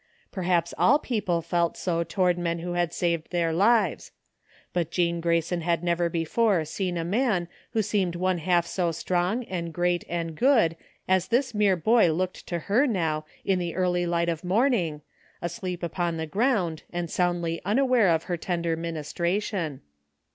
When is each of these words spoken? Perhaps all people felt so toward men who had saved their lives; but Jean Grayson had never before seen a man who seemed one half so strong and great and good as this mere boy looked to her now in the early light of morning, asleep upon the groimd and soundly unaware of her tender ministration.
Perhaps 0.31 0.73
all 0.79 0.97
people 0.97 1.43
felt 1.43 1.77
so 1.77 2.03
toward 2.03 2.35
men 2.35 2.57
who 2.57 2.73
had 2.73 2.91
saved 2.91 3.29
their 3.29 3.53
lives; 3.53 4.11
but 4.73 4.89
Jean 4.89 5.21
Grayson 5.21 5.61
had 5.61 5.83
never 5.83 6.09
before 6.09 6.65
seen 6.65 6.97
a 6.97 7.05
man 7.05 7.47
who 7.73 7.83
seemed 7.83 8.15
one 8.15 8.39
half 8.39 8.65
so 8.65 8.91
strong 8.91 9.43
and 9.43 9.71
great 9.71 10.03
and 10.09 10.35
good 10.35 10.75
as 11.07 11.27
this 11.27 11.53
mere 11.53 11.75
boy 11.75 12.11
looked 12.11 12.47
to 12.47 12.57
her 12.61 12.87
now 12.87 13.25
in 13.45 13.59
the 13.59 13.75
early 13.75 14.07
light 14.07 14.27
of 14.27 14.43
morning, 14.43 15.03
asleep 15.39 15.83
upon 15.83 16.17
the 16.17 16.25
groimd 16.25 16.81
and 16.91 17.11
soundly 17.11 17.61
unaware 17.63 18.09
of 18.09 18.23
her 18.23 18.37
tender 18.37 18.75
ministration. 18.75 19.81